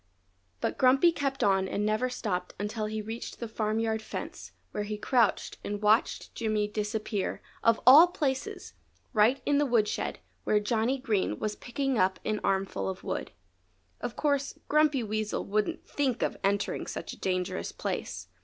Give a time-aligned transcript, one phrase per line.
[0.61, 4.97] But Grumpy kept on and never stopped until he reached the farmyard fence where he
[4.97, 8.73] crouched and watched Jimmy disappear of all places!
[9.13, 13.29] right in the woodshed, where Johnny Green was picking up an armful of wood.
[14.01, 18.27] Of course Grumpy Weasel wouldn't think of entering such a dangerous place.